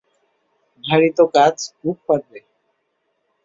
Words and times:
ভারি 0.83 1.09
তো 1.17 1.23
কাজ, 1.35 1.55
খুব 1.77 1.95
পারবে। 2.07 2.39